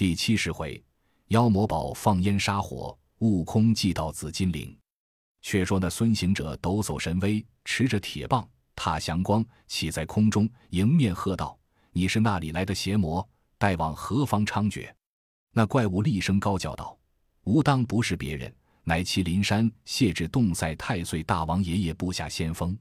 [0.00, 0.82] 第七十回，
[1.26, 4.74] 妖魔堡放烟杀火，悟空祭到紫金陵。
[5.42, 11.54] 却说那孙行者抖擞神威，持着铁棒，踏祥光，起在空中，迎面喝道
[11.92, 13.28] ：“你是那里来的邪魔？
[13.58, 14.90] 待往何方猖獗？”
[15.52, 16.98] 那怪物厉声高叫道
[17.44, 18.50] ：“吾当不是别人，
[18.84, 22.74] 乃麒麟山谢志洞塞太岁大王爷爷部下先锋。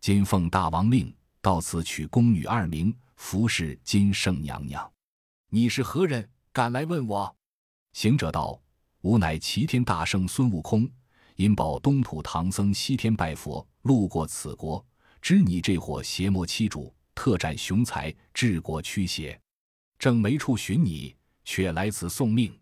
[0.00, 4.88] 今奉大王令，到此取宫女二名，服侍金圣娘娘。
[5.48, 6.28] 你是何人？
[6.52, 7.36] 敢来问我？”
[7.94, 8.60] 行者道
[9.02, 10.88] ：“吾乃齐天大圣孙悟空。”
[11.36, 14.84] 因保东土唐僧西天拜佛，路过此国，
[15.20, 19.40] 知你这伙邪魔欺主，特展雄才，治国驱邪，
[19.98, 22.56] 正没处寻你，却来此送命。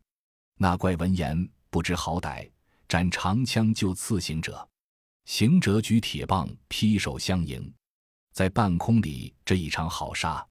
[0.56, 2.48] 那怪闻言不知好歹，
[2.88, 4.66] 展长枪就刺行者。
[5.24, 7.74] 行者举铁棒劈手相迎，
[8.32, 10.46] 在半空里这一场好杀。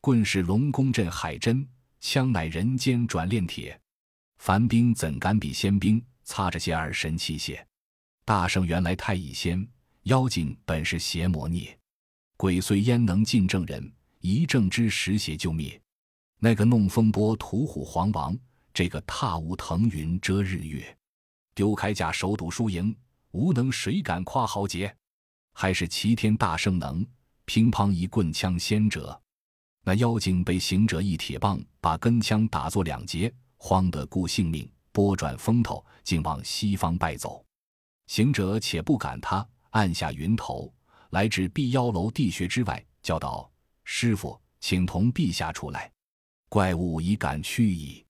[0.00, 1.68] 棍是龙宫镇海针，
[2.00, 3.78] 枪乃人间转炼铁。
[4.38, 6.02] 凡兵怎敢比仙兵？
[6.22, 7.60] 擦着些二神器械，
[8.24, 9.66] 大圣原来太乙仙，
[10.04, 11.76] 妖精本是邪魔孽，
[12.36, 13.92] 鬼祟焉能尽正人？
[14.20, 15.80] 一正之时邪就灭。
[16.38, 18.38] 那个弄风波屠虎皇王，
[18.72, 20.96] 这个踏雾腾云遮日月，
[21.52, 22.94] 丢铠甲手赌输赢，
[23.32, 24.94] 无能谁敢夸豪杰？
[25.52, 27.04] 还是齐天大圣能，
[27.44, 29.20] 乒乓一棍枪先折。
[29.82, 34.70] 那妖精被行者一铁棒把根枪打作两截，慌得顾性命。
[34.92, 37.44] 拨转风头，竟往西方败走。
[38.08, 40.72] 行者且不赶他，按下云头，
[41.10, 43.48] 来至碧妖楼地穴之外，叫道
[43.84, 45.90] ：“师傅，请同陛下出来。
[46.48, 48.04] 怪物已赶去矣。”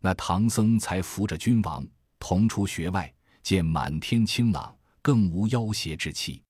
[0.00, 1.84] 那唐僧才扶着君王
[2.18, 3.10] 同出穴外，
[3.42, 6.42] 见满天清朗，更无妖邪之气。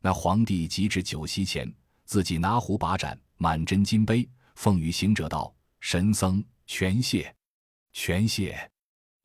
[0.00, 1.70] 那皇帝即至酒席前，
[2.06, 7.34] 自己拿壶把盏，满斟金杯，奉与行者道：“神僧，全谢，
[7.92, 8.70] 全谢。”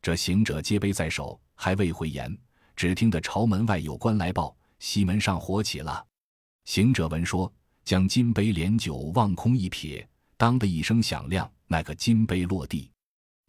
[0.01, 2.37] 这行者接杯在手，还未回言，
[2.75, 6.05] 只听得朝门外有官来报：西门上火起了。
[6.65, 7.51] 行者闻说，
[7.83, 10.05] 将金杯连酒望空一瞥，
[10.37, 12.91] 当的一声响亮，那个金杯落地。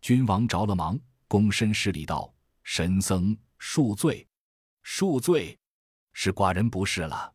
[0.00, 0.98] 君王着了忙，
[1.28, 2.32] 躬身施礼道
[2.64, 4.26] ：“神僧恕罪，
[4.82, 5.58] 恕罪，
[6.14, 7.32] 是寡人不是了。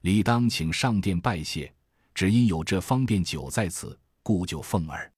[0.00, 1.72] 理当请上殿拜谢，
[2.14, 5.12] 只因有这方便酒在此，故就奉儿。”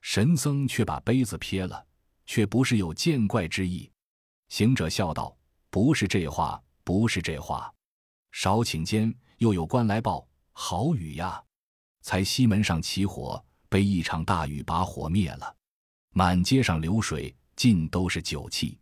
[0.00, 1.84] 神僧却把杯子撇了。
[2.28, 3.88] 却不是有见怪之意，
[4.48, 5.38] 行者笑道
[5.70, 7.72] ：“不是这话，不是这话。
[8.32, 11.40] 少顷间，又有官来报：好雨呀！
[12.02, 15.56] 才西门上起火，被一场大雨把火灭了。
[16.10, 18.76] 满街上流水，尽都是酒气。”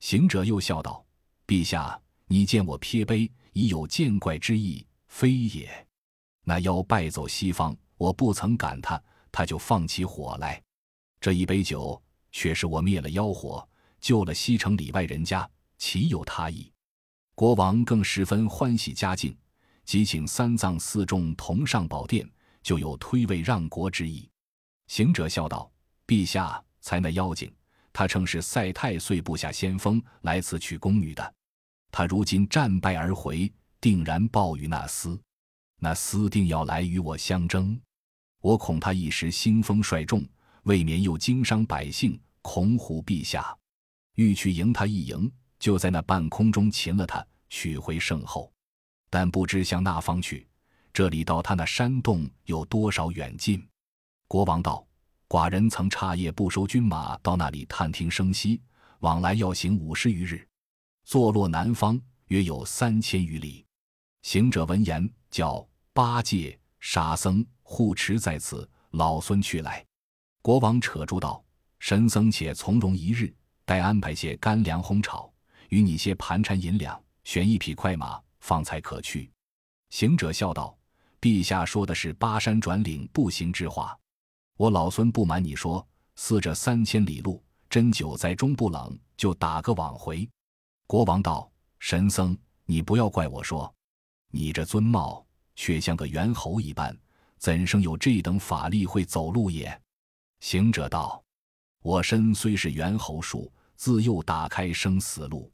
[0.00, 1.04] 行者又笑道
[1.46, 5.87] ：“陛下，你见我撇杯，已有见怪之意，非也？
[6.48, 9.00] 那妖败走西方，我不曾赶他，
[9.30, 10.60] 他就放起火来。
[11.20, 13.66] 这一杯酒。”却是我灭了妖火，
[14.00, 15.48] 救了西城里外人家，
[15.78, 16.70] 岂有他意？
[17.34, 19.34] 国王更十分欢喜嘉靖，
[19.86, 22.30] 即请三藏四众同上宝殿，
[22.62, 24.28] 就有推位让国之意。
[24.88, 25.72] 行者笑道
[26.06, 27.50] ：“陛下才那妖精，
[27.94, 31.34] 他称是赛太岁部下先锋，来此取宫女的。
[31.90, 33.50] 他如今战败而回，
[33.80, 35.18] 定然报与那厮，
[35.78, 37.80] 那厮定要来与我相争。
[38.40, 40.24] 我恐他一时兴风率众。”
[40.64, 43.56] 未免又惊伤百姓，恐唬陛下，
[44.16, 48.52] 欲去迎他一迎，就在那半空中擒了他，取回圣后。
[49.08, 50.46] 但不知向那方去，
[50.92, 53.66] 这里到他那山洞有多少远近？
[54.26, 54.86] 国王道
[55.26, 58.60] ：“寡人曾差夜不收军马到那里探听声息，
[58.98, 60.46] 往来要行五十余日，
[61.04, 63.64] 坐落南方约有三千余里。”
[64.20, 65.66] 行者闻言，叫
[65.98, 69.84] 八戒、沙僧护持在此，老孙去来。
[70.42, 71.44] 国王扯住道
[71.80, 75.28] ：“神僧且从容一日，待安排些干粮烘炒，
[75.70, 79.28] 与你些盘缠银两，选一匹快马，方才可去。”
[79.90, 80.78] 行者笑道
[81.20, 83.98] ：“陛下说的是巴山转岭步行之话，
[84.56, 90.30] 我老孙不瞒你说，似这三千里路，真久在中不冷，就打个往回。”
[90.86, 91.50] 国王道
[91.80, 93.74] ：“神僧，你不要怪我说，
[94.30, 95.26] 你这尊貌
[95.58, 96.96] 却像个猿猴一般，
[97.36, 99.68] 怎生有这等法力会走路也？”
[100.38, 101.20] 行者道
[101.82, 105.52] ：“我身虽是猿猴术，自幼打开生死路，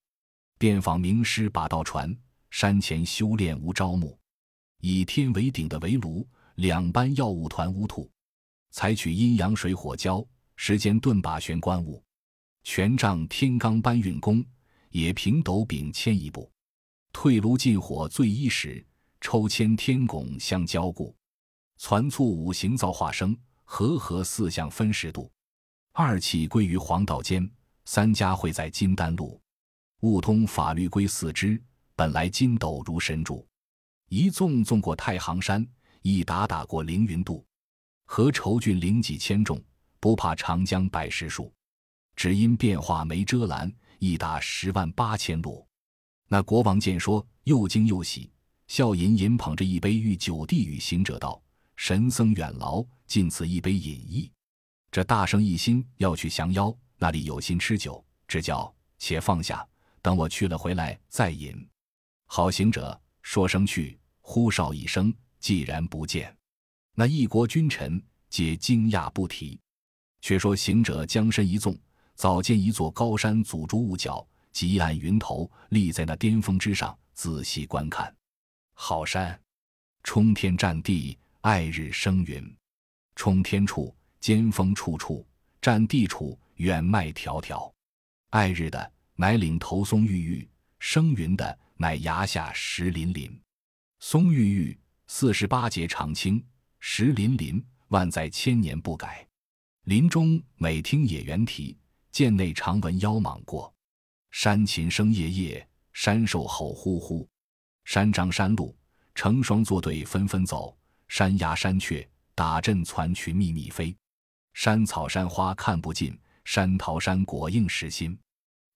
[0.59, 2.15] 遍访名师把道传。
[2.51, 4.17] 山前修炼无招募，
[4.81, 8.09] 以天为顶的围炉，两般药物团乌兔，
[8.73, 10.23] 采取阴阳水火交，
[10.55, 12.05] 时间顿把玄关物，
[12.63, 14.45] 权杖天罡搬运功，
[14.91, 16.49] 也凭斗柄牵一步，
[17.11, 18.87] 退炉进火最一时，
[19.25, 21.17] 抽签天拱相交固，
[21.79, 23.35] 攒促五行造化生。
[23.65, 25.33] 和合四象分十度，
[25.93, 27.51] 二气归于黄道间，
[27.87, 29.41] 三家会在金丹路。
[30.01, 31.61] 悟通法律归四支，
[31.97, 33.49] 本来筋斗如神助。
[34.11, 35.67] 一纵纵过太行山，
[36.03, 37.43] 一打打过凌云渡。
[38.05, 39.59] 何愁峻岭几千重，
[40.01, 41.51] 不怕长江百十数。
[42.15, 45.67] 只因变化没遮拦，一打十万八千路。
[46.29, 48.31] 那国王见说，又惊又喜，
[48.75, 51.41] 笑吟吟捧着一杯御酒，递与行者道
[51.79, 54.29] ：“神僧远劳，尽此一杯饮意。”
[54.91, 58.05] 这大圣一心要去降妖，那里有心吃酒？
[58.27, 59.65] 只叫且放下。
[60.03, 61.55] 等我去了回来再饮。
[62.27, 66.37] 好行者，说声去，呼哨一声，既然不见，
[66.97, 69.57] 那一国君臣皆惊讶不提。
[70.21, 71.79] 却说行者将身一纵，
[72.17, 78.13] 早见一座高山阻住雾角，极暗云头立在那巅峰之上，仔细观看，
[78.75, 79.41] 好山，
[80.03, 82.57] 冲天占地，爱日生云。
[83.17, 85.27] 冲天处尖峰处处，
[85.63, 87.73] 占地处远迈迢迢，
[88.31, 88.93] 爱日的。
[89.17, 90.49] 乃岭头松郁郁，
[90.81, 93.41] 生云的乃崖下石林林。
[94.01, 96.43] 松郁郁，四十八节长青；
[96.81, 99.25] 石林林，万载千年不改。
[99.85, 101.79] 林中每听野猿啼，
[102.11, 103.73] 涧内常闻妖蟒过。
[104.33, 107.29] 山禽声夜夜，山兽吼呼呼。
[107.85, 108.75] 山獐山鹿
[109.15, 110.77] 成双作对纷纷走，
[111.09, 113.95] 山鸦山雀打阵攒群密密飞。
[114.55, 118.19] 山草山花看不尽，山桃山果应实心。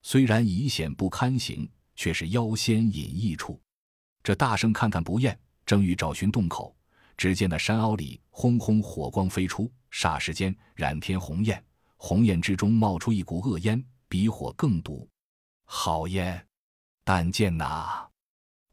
[0.02, 3.60] 虽然已险不堪行，却是妖仙隐逸处。
[4.22, 6.76] 这大圣看看不厌，正欲找寻洞口，
[7.16, 11.62] 只见那山凹里轰轰火光飞出，霎时间染天红焰，
[11.96, 15.08] 红焰之中冒出一股恶烟，比火更毒。
[15.64, 16.46] 好烟！
[17.04, 18.07] 但见那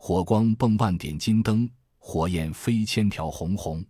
[0.07, 1.67] 火光迸万点金灯，
[1.97, 3.83] 火焰飞千条红红。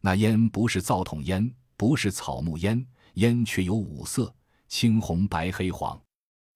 [0.00, 2.82] 那烟不是灶筒烟，不是草木烟，
[3.16, 4.34] 烟却有五色：
[4.68, 6.00] 青红白黑黄。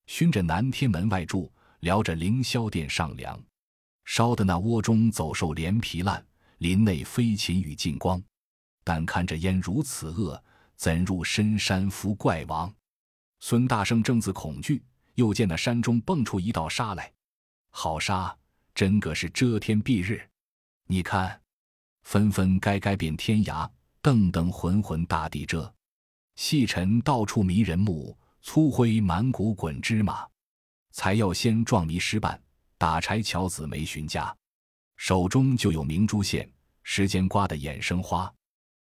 [0.07, 3.39] 熏着南天门外住，撩着凌霄殿上梁，
[4.05, 6.25] 烧得那窝中走兽连皮烂，
[6.57, 8.19] 林内飞禽与尽光。
[8.83, 10.43] 但看这烟如此恶，
[10.77, 12.73] 怎入深山伏怪王？
[13.39, 17.13] 孙大圣正自恐惧，又见那山中蹦出一道沙来，
[17.69, 18.35] 好沙，
[18.75, 20.21] 真个是遮天蔽日。
[20.85, 21.41] 你看，
[22.03, 23.67] 纷纷该该遍天涯，
[24.01, 25.73] 瞪瞪浑浑大地遮，
[26.35, 28.15] 细尘到处迷人目。
[28.47, 30.23] 粗灰满谷滚芝麻，
[30.91, 32.39] 才要先撞迷失半，
[32.77, 34.31] 打柴巧子没寻家，
[34.97, 36.47] 手中就有明珠线，
[36.83, 38.31] 时间刮得眼生花。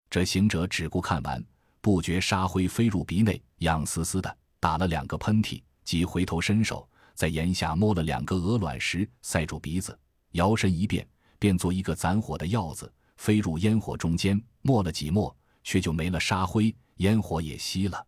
[0.08, 1.44] 这行者只顾看完，
[1.80, 6.88] 不觉沙灰飞入鼻内，痒丝丝的，打了两个喷嚏，即回头伸手
[7.18, 9.98] 在檐下摸了两个鹅卵石，塞住鼻子，
[10.34, 11.04] 摇身一变，
[11.36, 18.06] 变做一个攒火的鹞子，飞入烟火中间，没了几摸，却就没了沙灰，烟火也熄了。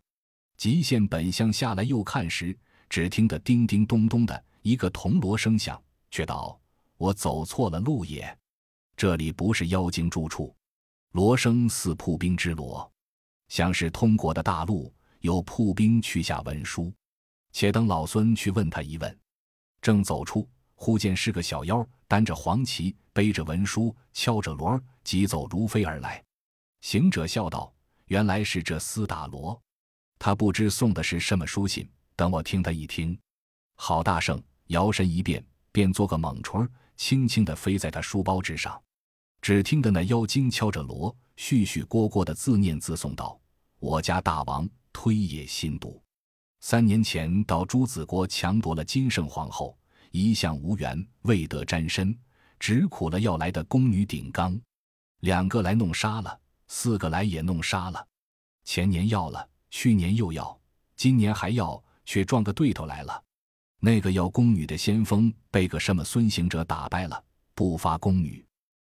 [0.56, 2.56] 极限本相下来又看时，
[2.88, 6.56] 只听得叮叮咚咚的一个铜锣声响，却道
[6.96, 8.38] ：“我走错了路也，
[8.96, 10.54] 这里不是妖精住处。”
[11.10, 12.88] 锣声似铺兵之锣，
[13.48, 16.94] 像是通过的大路，有铺兵去下文书。
[17.52, 19.18] 且等老孙去问他一问。
[19.80, 26.22] 正走出，忽见是个小妖，担着黄旗，背着文书，敲着锣，疾走如飞而来。
[26.82, 27.72] 行者笑道
[28.06, 29.60] ：“原来是这厮打锣。”
[30.18, 33.18] 他不知送的是什么书信，等我听他一听，
[33.76, 38.80] 好大圣摇身一变，便做个猛虫，轻轻地飞在他书包之上。
[39.40, 43.40] 只听得那妖精敲着锣，絮絮聒聒的自念自诵道
[43.80, 46.02] ：“我家大王推野心毒，
[46.60, 49.76] 三年前到朱子国强夺了金圣皇后，
[50.10, 52.16] 一向无缘，未得沾身，
[52.58, 54.60] 只苦了要来的宫女顶缸，
[55.20, 56.38] 两个来弄杀了，
[56.68, 58.06] 四个来也弄杀了，
[58.64, 60.60] 前年要了。”去年又要，
[60.96, 63.22] 今年还要，却撞个对头来了。
[63.78, 67.24] 那个要宫女的先锋被个什么孙行者打败了，
[67.54, 68.44] 不发宫女。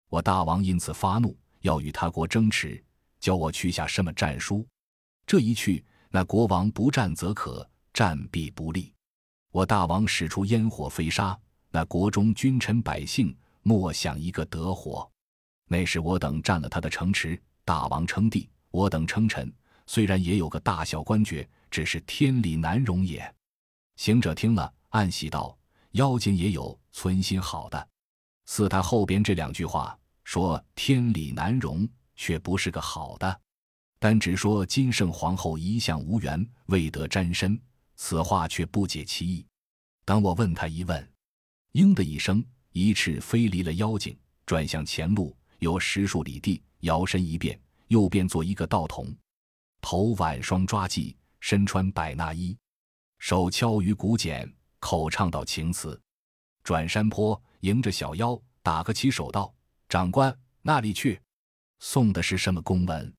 [0.10, 2.84] 我大王因此发怒，要与他国争持，
[3.22, 4.68] 叫我去下什么战书。
[5.26, 5.82] 这一去，
[6.16, 8.94] 那国王不战则可，战必不利。
[9.52, 11.38] 我大王使出烟火飞沙，
[11.72, 15.12] 那国中君臣百姓莫想一个得活。
[15.68, 19.54] 那时我等占了他的城池，大王称帝，我等称臣。
[19.88, 23.30] 虽然也有个大小官爵，只是天理难容也。
[23.98, 25.58] 行者听了，暗喜道
[26.00, 27.90] ：“妖精也有存心好的。”
[28.48, 33.42] 似他后边这两句话说天理难容，却不是个好的。
[34.00, 37.60] 单只说金圣皇后一向无缘，未得沾身，
[37.96, 39.46] 此话却不解其意。
[40.04, 41.12] 当我问他一问，
[41.72, 49.16] 应的一声，一翅飞离了妖精，转向前路，有十数里地，摇身一变，又变作一个道童。
[49.82, 52.58] 头挽双抓髻，身穿百衲衣，
[53.20, 56.00] 手敲鱼鼓简，口唱道情词。
[56.64, 59.54] 转山坡，迎着小妖，打个起手道
[59.88, 61.22] ：“长官，那里去？
[61.80, 63.14] 送的是什么公文？”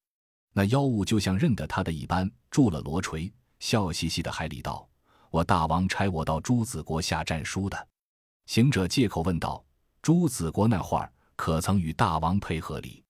[0.58, 4.88] 那妖物就像认得他的一般，住了罗锤，笑嘻嘻的海里道
[5.28, 7.88] ：“我大王差我到朱子国下战书的。”
[8.48, 9.62] 行者借口问道
[10.00, 13.04] ：“朱子国那会儿可曾与大王配合礼？”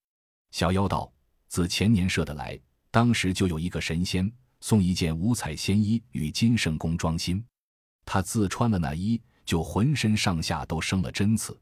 [0.51, 1.09] 小妖道
[1.47, 2.59] ：“自前年设的来，
[2.91, 4.29] 当时就有一个神仙
[4.61, 7.45] 送一件五彩仙衣与金圣公装新，
[8.05, 11.57] 他自穿了那衣，就浑身上下都生了针刺，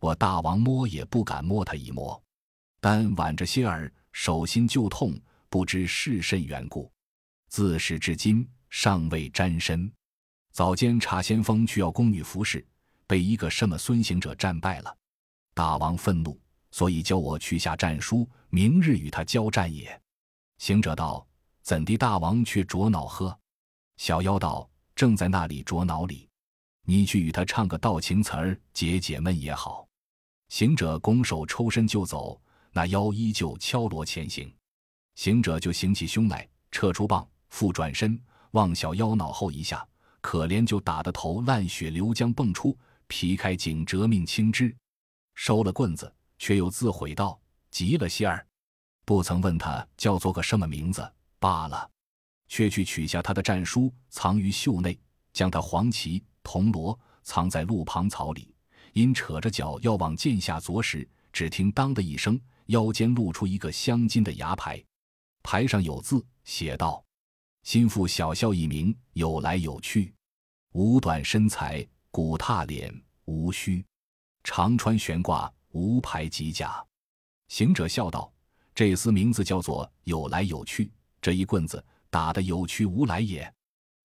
[0.00, 2.20] 我大王摸也不敢摸他一摸，
[2.80, 5.16] 但挽着些儿，手心就痛。”
[5.48, 6.90] 不知是甚缘故，
[7.48, 9.90] 自始至今尚未沾身。
[10.52, 12.66] 早间查先锋去要宫女服侍，
[13.06, 14.96] 被一个什么孙行者战败了。
[15.54, 16.38] 大王愤怒，
[16.70, 20.00] 所以教我去下战书，明日与他交战也。
[20.58, 21.26] 行者道
[21.62, 23.38] ：“怎地大王却着恼呵？”
[23.96, 26.28] 小妖道：“正在那里着恼里。
[26.84, 29.86] 你去与他唱个道情词儿，解解闷也好。”
[30.50, 32.40] 行者拱手抽身就走，
[32.72, 34.52] 那妖依旧敲锣前行。
[35.18, 38.16] 行者就行起凶来，撤出棒，复转身
[38.52, 39.84] 望小妖脑后一下，
[40.20, 44.72] 可怜就打得头烂血流浆迸出，皮开颈折命青枝。
[45.34, 47.36] 收了棍子，却又自悔道
[47.68, 48.46] ：“急了些儿，
[49.04, 51.90] 不曾问他叫做个什么名字罢了。”
[52.46, 54.96] 却去取下他的战书，藏于袖内，
[55.32, 58.54] 将他黄旗铜锣藏在路旁草里。
[58.92, 64.80] 因扯着脚要往剑下啄时，只听当的一声，腰间露出一个镶金的牙牌。
[65.42, 67.04] 牌上有字，写道
[67.64, 70.12] ：“心腹小校一名，有来有去，
[70.72, 73.84] 五短身材，骨踏脸，无须，
[74.44, 76.84] 常穿悬挂，无牌及甲。”
[77.48, 78.30] 行者笑道
[78.74, 80.92] ：“这厮名字叫做有来有去，
[81.22, 83.50] 这一棍子打得有去无来也。”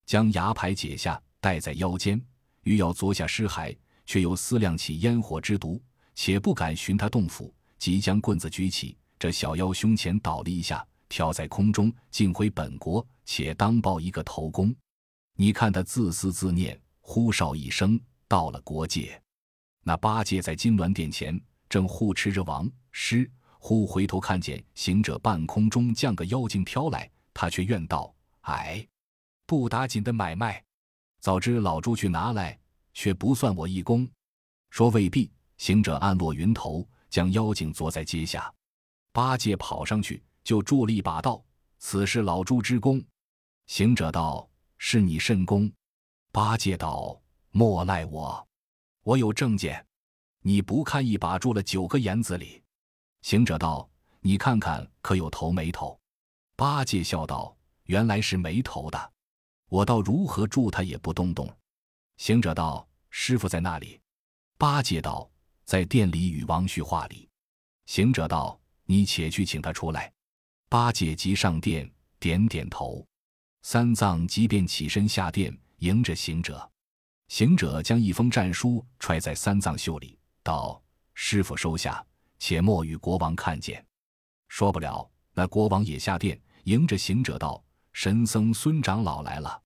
[0.06, 2.22] 将牙牌解下，戴在腰间，
[2.63, 3.75] 欲要凿下尸骸，
[4.06, 5.82] 却又思量起烟火之毒，
[6.16, 10.86] 且不敢寻他洞府，即将棍子举起，这小妖胸前倒了一下。
[11.13, 14.75] 跳在空中，尽回本国，且当报一个头功。
[15.36, 19.22] 你看他自私自念，呼哨一声，到了国界。
[19.84, 21.39] 那八戒在金銮殿前
[21.70, 23.29] 正护持着王师，
[23.60, 28.12] 忽回头看见行者半空中降个妖精飘来，他却怨道
[28.50, 28.84] ：“哎，
[29.46, 30.63] 不打紧的买卖，
[31.20, 32.60] 早知老朱去拿来，
[32.96, 34.10] 却不算我一功。”
[34.72, 35.32] 说未必。
[35.58, 38.51] 行者暗落云头，将妖精坐在阶下。
[39.12, 40.24] 八戒跑上去。
[40.44, 41.44] 就助了一把道
[41.80, 43.04] ：“此事老朱之功。”
[43.68, 45.72] 行者道：“是你甚功？”
[46.32, 47.22] 八戒道
[47.52, 48.48] ：“莫赖我，
[49.04, 49.86] 我有证件。
[50.42, 52.62] 你不看一把住了九个眼子里。”
[53.22, 55.98] 行者道：“你看看可有头没头？”
[56.56, 59.14] 八戒笑道：“原来是没头的，
[59.70, 61.50] 我倒如何助他也不动动。”
[62.18, 64.00] 行者道：“师傅在那里？”
[64.58, 65.30] 八戒道
[65.66, 67.28] ：“在店里与王旭话里。”
[67.88, 70.12] 行者道：“你且去请他出来。”
[70.74, 71.88] 八戒即上殿，
[72.20, 73.06] 点点头。
[73.62, 76.68] 三藏即便起身下殿，迎着行者。
[77.27, 80.82] 行者将一封战书揣在三藏袖里，道
[81.13, 82.03] ：“师傅收下，
[82.39, 83.86] 且莫与国王看见。”
[84.50, 87.63] 说不了，那国王也下殿，迎着行者道
[87.94, 89.62] ：“神僧孙长老来了，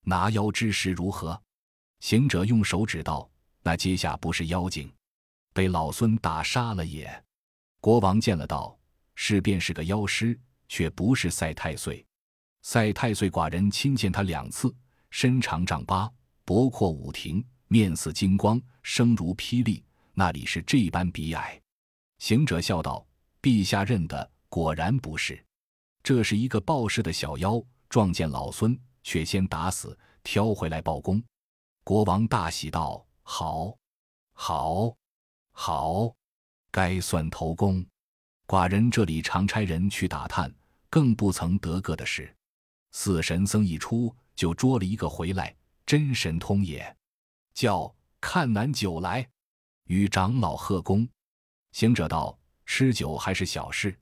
[0.00, 1.40] 拿妖之事如何？”
[2.02, 3.30] 行者用手指道
[3.62, 4.92] ：“那阶下不是妖精，
[5.54, 7.24] 被老孙打杀了也。”
[7.80, 8.76] 国王见了道
[9.14, 10.36] ：“是便是个妖师。”
[10.68, 12.04] 却不是赛太岁，
[12.62, 14.74] 赛太岁寡人亲见他两次，
[15.10, 16.10] 身长丈八，
[16.44, 19.82] 脖阔五庭，面似金光，声如霹雳，
[20.14, 21.60] 那里是这般比矮？
[22.18, 23.06] 行者笑道
[23.40, 25.42] ：“陛下认得，果然不是，
[26.02, 31.22] 这是一个报事的小妖，撞见老孙，却先打死，挑回来报功。”
[31.84, 33.74] 国王大喜道：“好，
[34.32, 34.94] 好，
[35.52, 36.12] 好，
[36.70, 37.86] 该算头功。
[38.46, 40.52] 寡人这里常差人去打探。”
[40.90, 42.34] 更不曾得个的事，
[42.92, 45.54] 四神僧一出就捉了一个回来，
[45.84, 46.96] 真神通也。
[47.54, 49.28] 叫看南酒来，
[49.84, 51.08] 与长老贺功。
[51.72, 53.96] 行者道：“吃酒还是小事。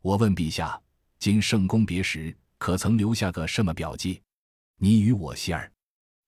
[0.00, 0.80] 我问陛下，
[1.18, 4.22] 今圣公别时，可曾留下个什么表记？
[4.76, 5.70] 你与我希儿。”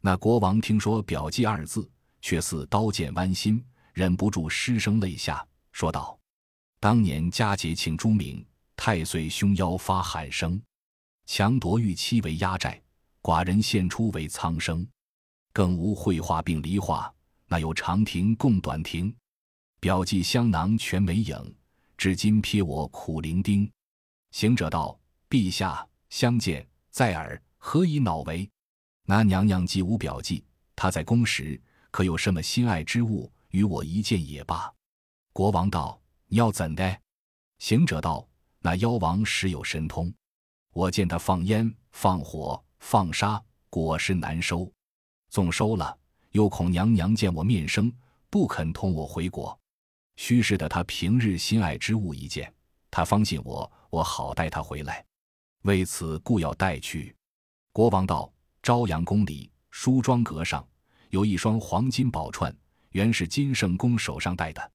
[0.01, 6.19] 那国王听说“表记”二字，却似刀剑剜心，忍不住失声泪下，说道
[6.79, 8.45] ：“当年佳节庆朱明。”
[8.77, 10.61] 太岁凶妖发喊声，
[11.27, 12.81] 强夺玉妻为压寨，
[13.23, 14.87] 寡人献出为苍生，
[15.53, 17.13] 更无绘画并离画，
[17.47, 19.15] 那有长亭共短亭，
[19.81, 21.55] 表记香囊全没影，
[21.97, 23.71] 至今瞥我苦伶仃。
[24.33, 24.99] 行者道
[25.31, 28.51] ：“陛下相见在耳，何以恼为？
[29.07, 33.31] 那娘娘既无表记，她在宫时可有什么心爱之物？
[33.51, 34.73] 与我一见也罢。”
[35.33, 37.01] 国王道：“你要怎的？”
[37.61, 38.27] 行者道
[38.67, 40.11] ：“那妖王实有神通，
[40.73, 44.73] 我见他放烟、放火、放沙，果实难收。
[45.29, 45.95] 纵收了，
[46.31, 47.93] 又恐娘娘见我面生，
[48.31, 49.57] 不肯同我回国。
[50.17, 52.51] 须是的他平日心爱之物一件，
[52.91, 55.05] 他方信我，我好带他回来。
[55.65, 57.15] 为此，故要带去。”
[57.71, 58.33] 国王道
[58.65, 60.67] ：“朝阳宫里梳妆阁上
[61.11, 62.51] 有一双黄金宝串。”
[62.93, 64.73] 原是金圣公手上戴的，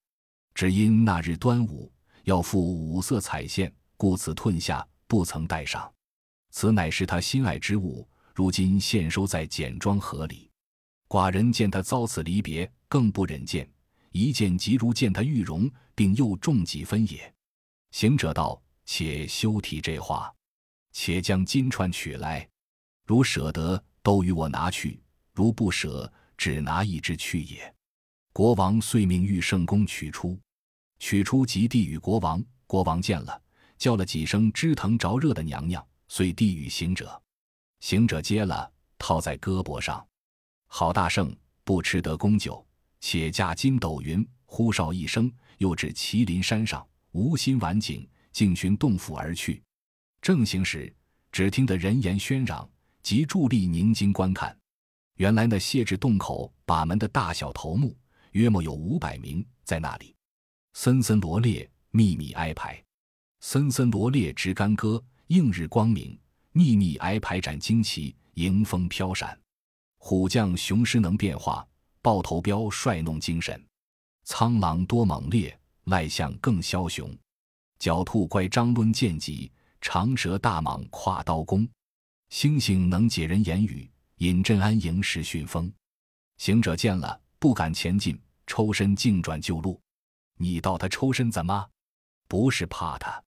[0.53, 1.91] 只因那日端午
[2.29, 5.91] 要付五色彩线，故此褪下，不曾带上。
[6.51, 10.48] 此乃是他心爱之物，如今现收在简装盒里。
[11.07, 13.67] 寡人见他遭此离别，更不忍见，
[14.12, 17.33] 一见即如见他玉容，并又重几分也。
[17.89, 20.31] 行者道：“且休提这话，
[20.91, 22.48] 且将金串取来，
[23.07, 25.00] 如舍得，都与我拿去；
[25.33, 27.74] 如不舍，只拿一只去也。”
[28.31, 30.39] 国王遂命御圣公取出，
[31.00, 32.44] 取出即递与国王。
[32.68, 33.41] 国王见了，
[33.77, 37.20] 叫了几声枝藤着热的娘娘，遂递与行者。
[37.79, 40.06] 行者接了，套在胳膊上。
[40.68, 42.63] 好大圣，不吃得公酒，
[43.00, 49.63] 且驾筋斗云，呼哨一声，又至麒麟山上，无心晚景，径寻洞府而去。
[50.22, 50.94] 正行时，
[51.32, 52.70] 只听得人言喧嚷，
[53.01, 54.56] 即伫立凝睛观看。
[55.15, 57.98] 原来那谢至洞口把门的大小头目。
[58.34, 60.15] 约莫有五百名在那里，
[60.74, 62.82] 森森罗列，密密挨排。
[63.42, 66.18] 森森罗列执干戈，映日光明；
[66.52, 69.38] 密密挨排展旌旗，迎风飘闪。
[69.98, 71.68] 虎将雄狮能变化，
[72.02, 73.62] 豹头彪帅弄精神。
[74.24, 77.14] 苍狼多猛烈，赖象更枭雄。
[77.80, 81.68] 狡兔乖张抡剑戟，长蛇大蟒跨刀弓。
[82.32, 85.72] 猩猩能解人言语，引镇安营时训风。
[86.38, 87.20] 行者见了。
[87.40, 89.79] 不敢前进，抽身径转旧路。
[90.42, 91.70] 你道他抽身怎么？
[92.30, 93.22] 不是怕他，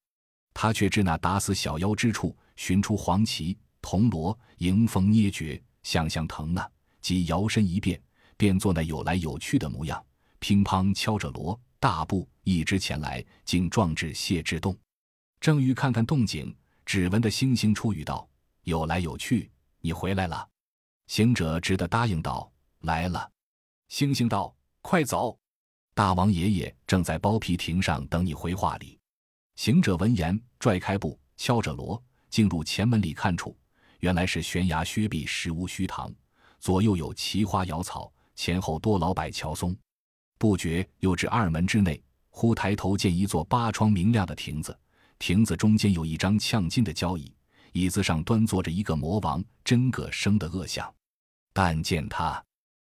[0.54, 6.72] 他却至那打死小妖之处，寻出黄旗铜锣，迎风捏诀，想想疼了！
[7.02, 8.00] 即摇身一变，
[8.38, 10.02] 变作那有来有去的模样，
[10.38, 14.74] 乒乓敲着锣，大步一直前来，竟撞至谢之洞。
[15.38, 18.26] 正欲看看动静，只闻得星星出语道
[18.64, 20.48] ：“有来有去，你回来了。”
[21.08, 23.30] 行者只得答应道：“来了。”
[23.88, 25.38] 星星道：“快走！
[25.94, 28.98] 大王爷爷正在包皮亭上等你回话里。”
[29.56, 33.56] 行者闻言，拽开步，敲着锣，进入前门里看处，
[34.00, 36.12] 原来是悬崖削壁，石屋虚堂，
[36.58, 39.76] 左右有奇花瑶草，前后多老柏乔松。
[40.38, 44.76] 不觉又至二门之内，忽抬头见一座八窗明亮的亭子，
[45.18, 47.32] 亭子中间有一张呛金的交椅，
[47.72, 50.92] 椅子上端坐着一个魔王，真个生的恶相。
[51.52, 52.42] 但见他。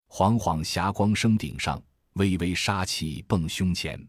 [0.10, 1.82] 晃晃霞光升顶上，
[2.18, 4.08] 微微杀气蹦胸前，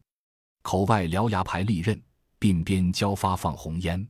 [0.63, 2.03] 口外獠牙排利刃，
[2.41, 4.07] 鬓边交发放红烟，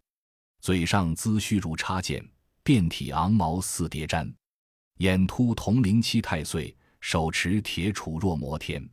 [0.60, 2.26] 嘴上髭须如插剑，
[2.62, 4.32] 遍体昂毛似叠毡，
[4.98, 8.88] 眼突铜铃七太岁，手持铁杵若摩天。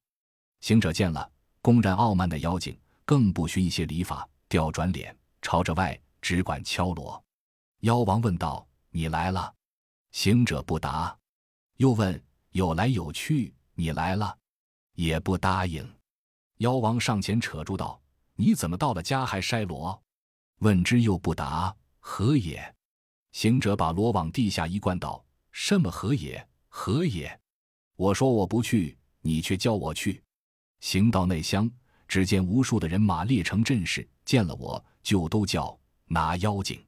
[0.62, 7.24] 行者见了，公然傲慢的妖精，更不寻一些礼法，调转脸朝着外，只管敲锣。
[7.82, 9.54] 妖王问道：“你来了？”
[10.12, 11.18] 行者不答，
[11.78, 12.22] 又问。
[12.52, 14.38] 有来有去，你来了，
[14.96, 15.88] 也不答应。
[16.58, 18.02] 妖王上前扯住道
[18.36, 20.02] ：“你怎么到了家还筛锣？”
[20.60, 22.74] 问之又不答，何也？
[23.34, 26.46] 行者把锣往地下一灌，道：“什么何也？
[26.70, 27.40] 何也？
[27.98, 30.24] 我说我不去，你却叫我去。”
[30.80, 31.70] 行到内乡，
[32.08, 36.82] 只见无数的人马列成阵势，见了我就都叫拿妖精，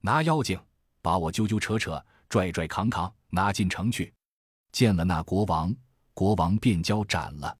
[0.00, 0.60] 拿妖精，
[1.02, 4.12] 把我揪揪扯扯，拽拽扛扛，拿进城去。
[4.70, 5.74] 见了那国王，
[6.20, 7.56] 国王便交斩了。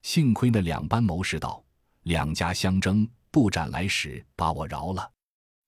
[0.00, 1.62] 幸亏那两班谋士道
[2.04, 5.12] ：“两家相争，不斩来使，把我饶了。”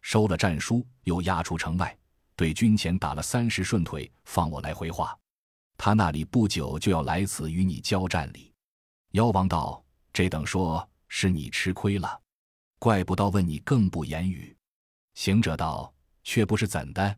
[0.00, 1.94] 收了战书，又押出城外，
[2.36, 5.14] 对军前打了三十顺腿，放我来回话。
[5.76, 8.50] 他那里不久就要来此与你交战哩。
[9.10, 12.18] 妖王道：“这等说是你吃亏了，
[12.78, 14.56] 怪不到问你更不言语。”
[15.12, 15.92] 行者道
[16.24, 17.14] ：“却不是怎的，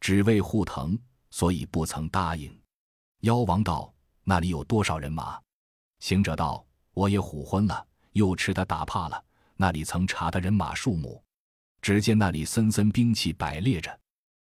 [0.00, 0.98] 只为护疼，
[1.28, 2.58] 所以不曾答应。”
[3.20, 3.92] 妖王道
[4.24, 5.40] ：“那里有多少人马？”
[6.00, 9.24] 行者道：“我也唬昏了，又吃他打怕了。
[9.56, 11.22] 那里曾查的人马数目？
[11.80, 14.00] 只见那里森森兵器摆列着，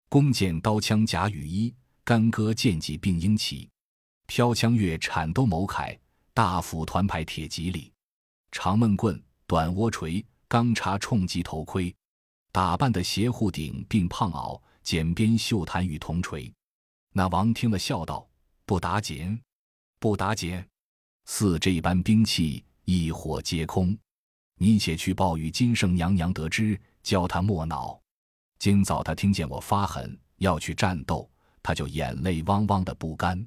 [0.09, 3.69] 弓箭、刀枪、甲羽衣，干戈剑戟并缨旗，
[4.27, 5.99] 飘枪月铲兜谋铠，
[6.35, 7.93] 大斧团牌铁戟里，
[8.51, 11.95] 长闷棍、短窝锤，钢叉冲击头盔，
[12.53, 16.53] 打扮的斜护顶并胖袄，剪边绣弹与铜锤。
[17.13, 18.29] 那王听了，笑道
[18.67, 19.41] ：“不打紧，
[20.03, 20.61] 不打紧。
[21.27, 23.97] 似这般兵器，一火皆空。
[24.59, 27.97] 你且去报与金圣娘娘得知，教他莫恼。
[28.59, 31.31] 今早他听见我发狠要去战斗，
[31.63, 33.47] 他就眼泪汪汪的不甘。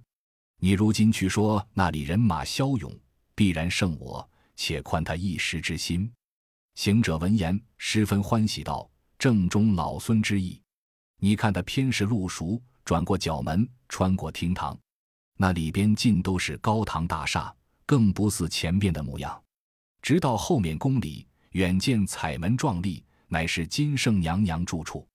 [0.61, 2.89] 你如今去说那里人马骁勇，
[3.35, 6.09] 必然胜我，且宽他一时之心。”
[6.75, 8.89] 行者闻言，十分欢喜道
[9.19, 10.61] ：“正中老孙之意。
[11.19, 14.79] 你看他偏是路熟，转过角门，穿过厅堂，
[15.37, 17.53] 那里边尽都是高堂大厦，
[17.85, 19.41] 更不似前边的模样。
[20.01, 25.07] 直到后面宫里，远见彩门壮丽，乃是金圣娘娘住处。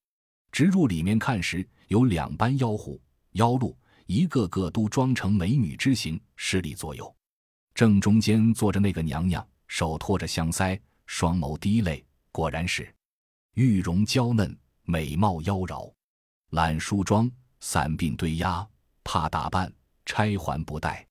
[0.51, 7.15] 直入里面看时，有两班妖狐妖鹿，一个个都装成美女之形，十里左右。
[7.73, 12.89] 正中间坐着那个娘娘，手托着香腮。”双眸滴泪，果然是
[13.55, 15.91] 玉容娇嫩，美貌妖娆，
[16.51, 17.29] 懒梳妆，
[17.59, 18.65] 散鬓堆压，
[19.03, 19.69] 怕打扮，
[20.05, 21.07] 钗环不戴，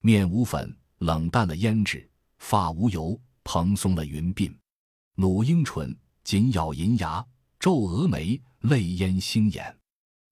[0.00, 2.00] 面无粉，冷淡了胭脂；
[2.38, 4.54] 发无油，蓬松了云鬓。
[5.14, 7.24] 努樱唇，紧咬银牙，
[7.58, 9.76] 皱蛾眉，泪淹星眼。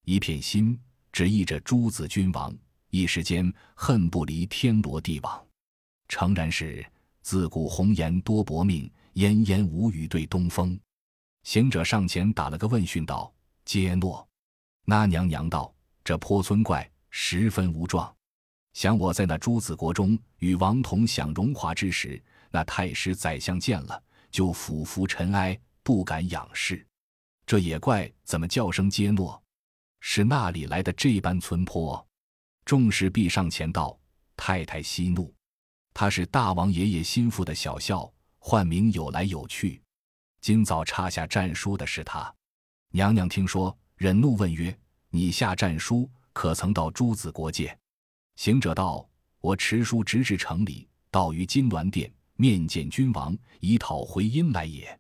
[0.04, 0.78] 一片心，
[1.12, 2.56] 只意着诸子君王，
[2.90, 5.46] 一时间恨不离天罗地网。
[6.08, 6.84] 诚然是
[7.22, 8.90] 自古红颜多薄命。
[9.14, 10.78] 烟烟无语对东风，
[11.42, 13.32] 行者上前打了个问讯道
[13.66, 14.24] ：“接诺。”
[14.86, 18.14] 那娘娘道：“这泼村怪十分无状，
[18.72, 26.86] 想我在那朱子国中与王同享荣华之时，那太师宰相见了就俯伏尘埃，不敢仰视。
[27.46, 29.42] 这也怪怎么叫声皆诺？
[30.00, 32.06] 是那里来的这般村坡？”
[32.64, 33.98] 众士必上前道
[34.36, 35.34] ：“太太息怒，
[35.94, 39.82] 他是大王爷爷心腹的小校。”唤名有来有去，
[40.40, 42.32] 今早插下战书的是他。
[42.92, 44.74] 娘娘听说，忍怒问曰
[45.10, 47.76] ：“你下战书，可曾到诸子国界？”
[48.38, 49.04] 行者道
[49.42, 54.96] ：“我持书直至城里，到于金銮殿，面见君王，以讨回音来也。”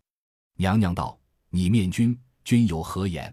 [0.58, 1.16] 娘娘道
[1.50, 3.32] ：“你面君，君有何言？”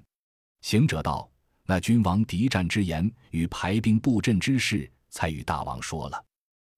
[0.62, 1.28] 行者道
[1.66, 6.24] ：“那君王敌战之言与排兵布阵之事，才与大王说了。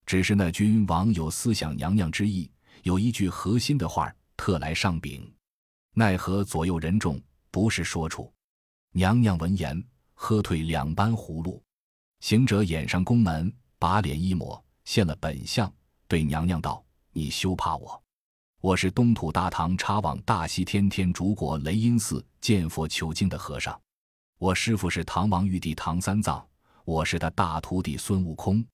[0.05, 2.49] 只是那君王有思想娘娘之意。”
[2.83, 5.29] 有一句核心的话特来上禀，
[5.93, 7.19] 奈何左右人众
[7.51, 8.31] 不是说处。
[8.93, 9.83] 娘娘闻言，
[10.19, 11.61] 喝退两班葫芦。
[12.21, 15.71] 行者掩上宫门，把脸一抹，现了本相，
[16.07, 18.03] 对娘娘道：“你休怕我，
[18.59, 23.79] 我是东土大唐插往大西天天竺国雷音寺见佛求经的和尚。
[24.39, 26.45] 我师父是唐王玉帝唐三藏，
[26.83, 28.65] 我是他大徒弟孙悟空。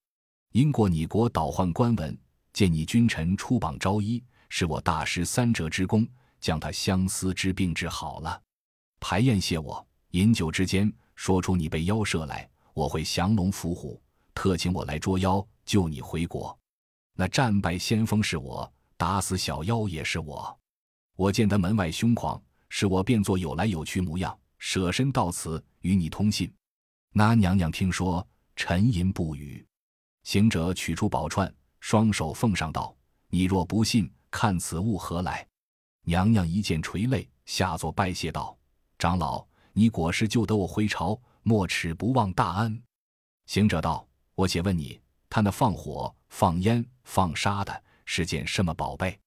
[0.54, 2.18] 因过你国倒换官文。”
[2.54, 6.08] 见你君臣出榜招医，是我大师三折之功，
[6.40, 8.40] 将他相思之病治好了。
[9.00, 14.02] 排宴谢我，饮酒之间，说出你被妖射来，我会降龙伏虎，
[14.34, 16.58] 特请我来捉妖，救你回国。
[17.16, 20.60] 那战败先锋是我，打死小妖也是我。
[21.16, 26.52] 我见他门外凶狂，是我变作有来有去模样，舍身到此与你通信。
[27.12, 29.66] 那娘娘听说，沉吟不语。
[30.24, 31.54] 行者取出宝串。
[31.80, 32.96] 双手奉上道
[33.28, 35.46] ：“你若不信，看此物何来？”
[36.08, 38.58] 娘娘一见垂泪，下作拜谢道
[38.98, 42.82] ：“长老，你果是救得我回朝，莫齿不忘大恩。”
[43.46, 49.20] 行者道：“我且问你，他那放火、放烟、放沙的是件什么宝贝？”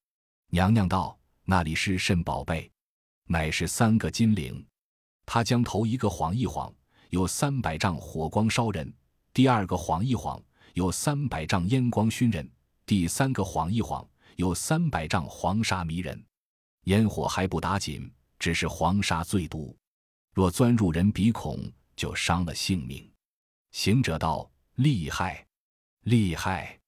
[0.51, 2.71] 娘娘道：“那里是甚宝贝？
[3.27, 4.65] 乃是三个金铃。
[5.27, 6.73] 他将头一个晃一晃，
[7.11, 8.89] 有三百丈火光烧人；
[9.35, 10.43] 第二个晃一晃。”
[10.77, 12.47] 有三百丈烟光熏人，
[12.85, 14.07] 第三个晃一晃，
[14.37, 16.23] 有三百丈黄沙迷人。
[16.83, 19.75] 烟火还不打紧，只是黄沙最毒，
[20.37, 21.59] 若钻入人鼻孔，
[21.97, 23.11] 就伤了性命。
[23.71, 24.47] 行者道
[24.77, 25.43] ：“厉害，
[26.03, 26.79] 厉害！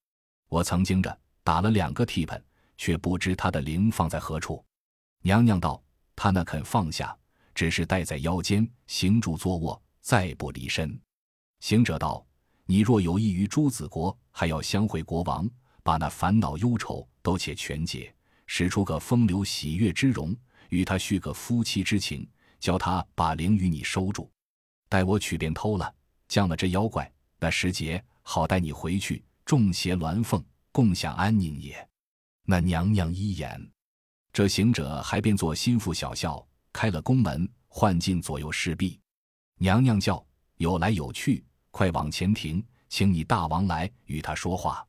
[0.51, 2.45] 我曾经着打了两个替盆，
[2.77, 4.63] 却不知他的灵放在何处。”
[5.25, 5.83] 娘娘道
[6.15, 7.17] ：“他那肯放下，
[7.55, 11.01] 只是戴在腰间，行住坐卧，再不离身。”
[11.61, 12.23] 行者道。
[12.67, 15.49] 你若有意于朱子国，还要相会国王，
[15.83, 20.37] 把那烦恼忧愁都且全解，使出个风流喜悦之容，
[20.69, 22.29] 与他续个夫妻之情，
[22.61, 24.31] 教他把灵与你收住。
[24.89, 25.95] 待我取便偷了，
[26.29, 31.89] 降了这妖怪，那时节好带你回去，众邪鸾凤共享安宁也。
[32.45, 33.71] 那娘娘一言，
[34.33, 38.99] 这行者还便做心腹小校，开了宫门，唤进左右侍婢。
[39.59, 40.25] 娘娘叫
[40.57, 41.45] 有来有去。
[41.71, 44.85] 快往前停，请你大王来与他说话。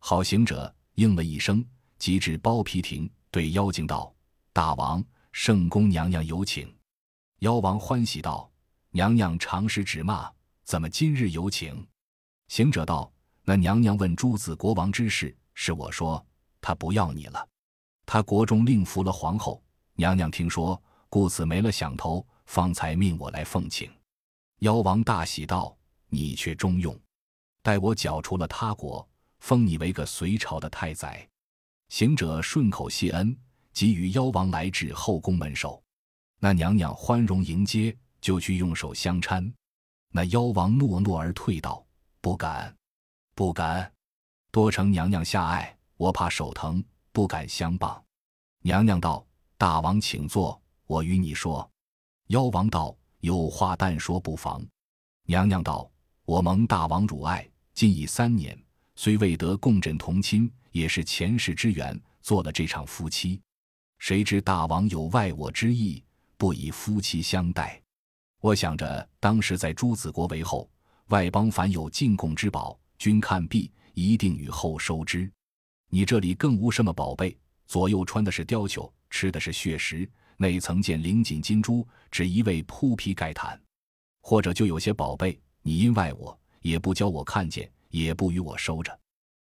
[0.00, 1.64] 好行者应了一声，
[1.98, 4.12] 即至包皮亭，对妖精道
[4.52, 6.74] ：“大王，圣宫娘娘有请。”
[7.44, 8.50] 妖王欢喜道
[8.88, 10.32] ：“娘娘常时指骂，
[10.64, 11.86] 怎么今日有请？”
[12.48, 13.12] 行者道
[13.44, 16.24] ：“那娘娘问诸子国王之事，是我说，
[16.58, 17.46] 他不要你了。
[18.06, 23.92] 他国中另服了皇后，娘娘听说，故此没了想头，方才命我来奉请。”
[24.60, 25.76] 妖王大喜道
[26.08, 26.98] ：“你却中用，
[27.60, 29.06] 待我剿除了他国，
[29.40, 31.28] 封你为个隋朝的太宰。”
[31.92, 33.36] 行者顺口谢恩，
[33.74, 35.83] 即与妖王来至后宫门首。
[36.44, 39.50] 那娘娘欢容迎接，就去用手相搀。
[40.10, 41.82] 那妖王诺诺而退道
[42.20, 42.76] ：“不敢，
[43.34, 43.90] 不敢，
[44.50, 48.04] 多承娘娘下爱，我怕手疼，不敢相帮。”
[48.60, 49.26] 娘娘道
[49.56, 51.66] ：“大王请坐，我与你说。”
[52.28, 54.62] 妖王道：“有话但说不妨。”
[55.24, 55.90] 娘娘道
[56.26, 58.54] ：“我蒙大王乳爱，今已三年，
[58.96, 63.40] 虽未得共枕同亲。”也是前世之缘，做了这场夫妻。
[63.98, 66.04] 谁知大王有外我之意，
[66.36, 67.80] 不以夫妻相待。
[68.40, 70.68] 我想着当时在朱子国为后，
[71.08, 75.30] 外邦凡有进贡之宝，君看毕，一定与后收之。
[75.90, 83.60] 你这里更无什么宝贝，左右穿的是貂裘，吃的是血食，内曾见绫锦金珠，只一味铺皮盖毯。
[84.20, 88.98] 或者就有些宝贝，你因外我，也不教我看见，也不与我收着。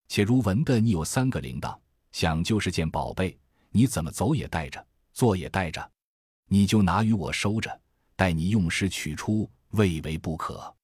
[0.09, 1.77] 且如闻的你有三个铃铛，
[2.13, 3.37] 想就是件宝贝，
[3.71, 5.91] 你怎么走也带着，坐也带着，
[6.49, 7.81] 你就拿与我收着，
[8.17, 10.75] 待你用时取出，未为不可。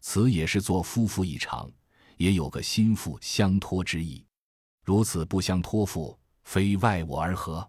[0.00, 1.70] 此也是做夫妇一场，
[2.16, 4.24] 也有个心腹相托之意。
[4.84, 7.68] 如此不相托付，非外我而何？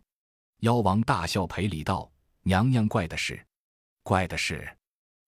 [0.62, 3.45] 妖王大笑赔礼道：“娘娘怪的是，
[4.01, 4.67] 怪的是，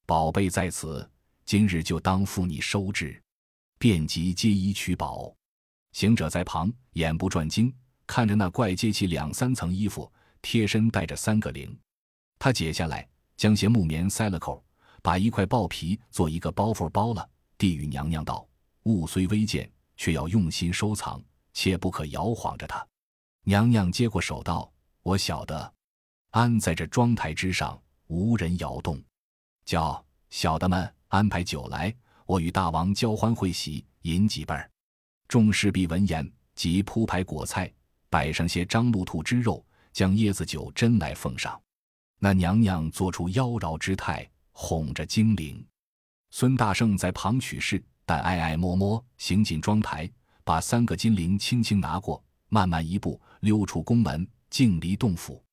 [0.05, 1.07] 宝贝在此，
[1.45, 3.21] 今日就当付你收之。”
[3.77, 5.35] 便即接衣取宝。
[5.91, 7.71] 行者在旁眼不转睛，
[8.07, 11.77] 看着那怪接起两三层衣服，贴身带着三个铃。
[12.45, 14.63] 他解下来，将些木棉塞了口，
[15.01, 17.27] 把一块豹皮做一个包袱包了，
[17.57, 18.47] 递与娘娘道
[18.85, 21.19] ：“物虽微贱，却要用心收藏，
[21.53, 22.87] 切不可摇晃着它。”
[23.45, 25.73] 娘娘接过手道：“我晓得，
[26.29, 29.03] 安在这妆台之上，无人摇动。
[29.65, 31.91] 叫小的们安排酒来，
[32.27, 34.53] 我与大王交欢会喜，饮几杯。”
[35.27, 37.73] 众侍婢闻言，即铺排果菜，
[38.07, 41.59] 摆上些张鹿兔之肉，将椰子酒斟来奉上。
[42.19, 45.65] 那娘娘做出妖娆之态，哄着精灵。
[46.31, 50.09] 孙大圣在旁取事，但爱爱摸摸行进妆台，
[50.43, 55.43] 把三个金铃轻轻拿过，慢慢一步溜出宫门，径离洞府。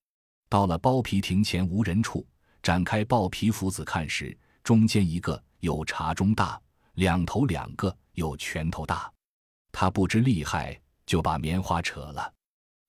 [0.49, 2.27] 到了包皮亭前无人处，
[2.63, 6.61] 展开豹皮斧子看时，中间一个有茶盅大，
[6.95, 9.11] 两头两个有拳头大。
[9.73, 12.33] 他不知厉害，就把棉花扯了。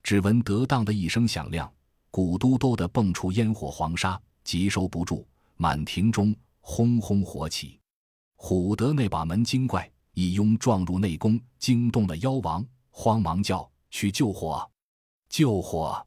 [0.03, 1.71] 只闻得当的一声响亮，
[2.13, 7.79] 鼓嘟嘟的蹦出烟火黄沙，急收不住，满庭中轰轰火起。
[8.35, 14.69] 虎得那把门精怪一拥撞入内宫，惊动了妖王，慌忙叫去救火，
[15.27, 16.05] 救火！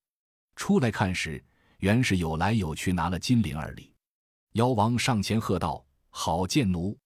[0.54, 1.44] 出来看时，
[1.78, 3.92] 原是有来有去拿了金铃而里。
[4.52, 6.96] 妖王上前喝道：“好贱奴，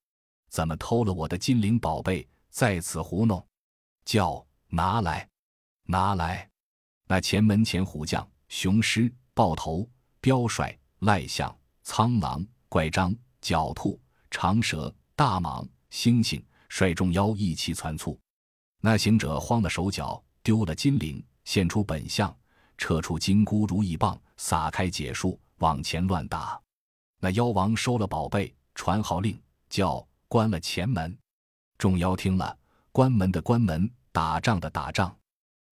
[0.50, 3.42] 怎么偷了我的金铃宝贝，在此胡弄？”
[4.04, 5.26] 叫拿来，
[5.84, 6.50] 拿来！
[7.06, 9.88] 那前门前虎将、雄狮、豹头、
[10.20, 18.18] 彪帅、赖象、苍狼、怪獐、狡兔、长蛇、大蟒、猩猩，率众妖一齐窜簇。
[18.80, 22.36] 那行者慌了手脚，丢了金铃，现出本相，
[22.76, 26.60] 撤出金箍如意棒，撒开解数，往前乱打。
[27.20, 31.16] 那妖王收了宝贝，传号令，叫关了前门。
[31.78, 32.58] 众妖听了。
[32.90, 35.16] 关门的关门，打仗的打仗。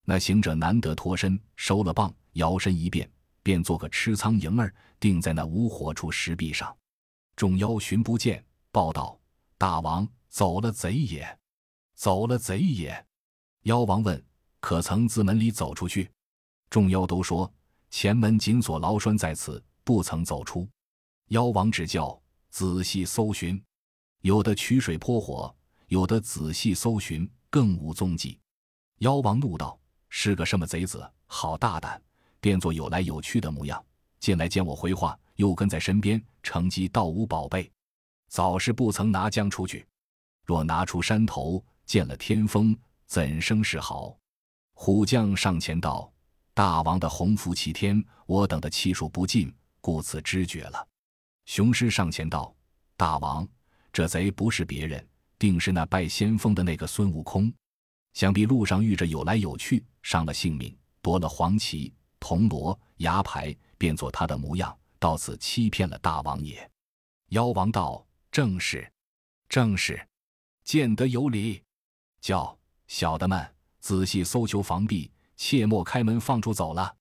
[0.04, 3.08] 那行者难得脱身，收了棒，摇身一变，
[3.42, 6.74] 便做个吃苍蝇儿，定在那无火处石壁上。
[7.36, 9.18] 众妖寻不见，报道
[9.58, 11.38] ：“大王走了贼也，
[11.94, 13.06] 走了贼也。”
[13.64, 14.24] 妖王问
[14.60, 16.10] ：“可曾自门里走出去？”
[16.70, 17.52] 众妖都说
[17.90, 20.68] ：“前门紧锁牢栓在此，不曾走出。”
[21.30, 22.20] 妖王只叫
[22.50, 23.60] 仔细搜寻，
[24.22, 25.54] 有的取水泼火。
[25.88, 28.38] 有的仔细搜寻，更无踪迹。
[28.98, 29.78] 妖王怒道
[30.10, 31.10] ：“是个什么贼子？
[31.26, 32.00] 好大胆！
[32.40, 33.84] 变作有来有去的模样，
[34.20, 37.70] 进来见我回话，又跟在身边，乘机盗吾宝贝。
[38.28, 39.86] 早是不曾拿将出去，
[40.44, 44.16] 若拿出山头，见了天风，怎生是好？”
[44.74, 46.12] 虎将上前道
[46.54, 50.86] ：“大王的鸿福齐天，我等的气数不尽，故此知觉了。”
[51.46, 52.54] 雄狮上前道
[52.96, 53.48] ：“大王，
[53.92, 55.04] 这贼不是别人。”
[55.38, 57.54] 定是那拜先锋的那个孙悟空，
[58.12, 66.70] 想必路上遇着有来有去，伤了性命，夺了黄旗、铜锣、牙牌，变作他的模样，到此欺骗了大王爷。
[67.30, 68.90] 妖王道：“正是，
[69.48, 70.08] 正是，
[70.64, 71.62] 见得有理。”
[72.20, 76.94] 叫小的们仔细搜求房壁，切莫开门放出走了。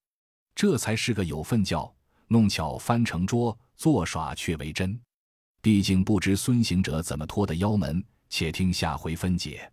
[0.53, 1.93] 这才是个有分教，
[2.27, 4.99] 弄巧翻成拙，作耍却为真。
[5.62, 9.71] 毕竟不知孙行者怎么脱的妖门，且听下回分解。